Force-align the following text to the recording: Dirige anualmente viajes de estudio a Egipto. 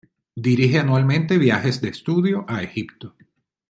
Dirige 0.47 0.79
anualmente 0.79 1.37
viajes 1.37 1.79
de 1.79 1.89
estudio 1.89 2.43
a 2.47 2.63
Egipto. 2.63 3.15